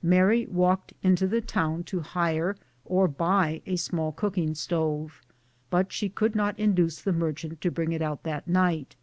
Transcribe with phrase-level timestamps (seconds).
[0.00, 5.20] Mary walked into the town to hire or buy a small cooking stove,
[5.70, 8.94] but she could not induce the merchant to bring it out that night.